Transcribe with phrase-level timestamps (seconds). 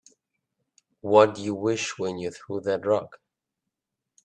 [1.01, 3.21] What'd you wish when you threw that rock?